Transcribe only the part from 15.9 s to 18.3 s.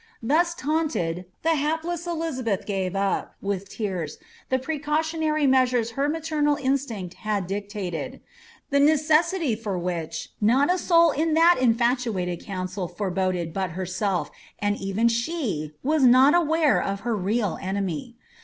not aware of her real enemy.